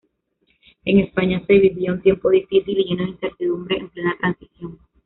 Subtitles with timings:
[0.83, 4.79] En España se vivía un tiempo difícil y lleno de incertidumbre, en plena Transición.